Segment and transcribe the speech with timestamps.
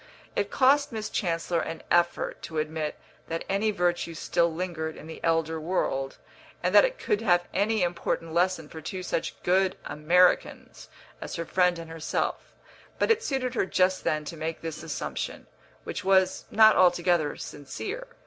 [0.35, 5.23] It cost Miss Chancellor an effort to admit that any virtue still lingered in the
[5.23, 6.17] elder world,
[6.63, 10.89] and that it could have any important lesson for two such good Americans
[11.21, 12.51] as her friend and herself;
[12.97, 15.45] but it suited her just then to make this assumption,
[15.83, 18.07] which was not altogether sincere.